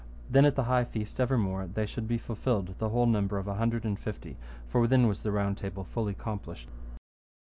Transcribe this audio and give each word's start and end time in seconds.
Then 0.31 0.45
at 0.45 0.55
the 0.55 0.63
high 0.63 0.85
feast 0.85 1.19
evermore 1.19 1.67
they 1.67 1.85
should 1.85 2.07
be 2.07 2.17
fulfilled 2.17 2.73
the 2.79 2.89
whole 2.89 3.05
number 3.05 3.37
of 3.37 3.47
an 3.47 3.57
hundred 3.57 3.85
and 3.85 3.99
fifty, 3.99 4.35
for 4.67 4.87
then 4.87 5.05
was 5.07 5.21
the 5.21 5.31
Round 5.31 5.59
Table 5.59 5.83
fully 5.83 6.15
complished. 6.15 6.69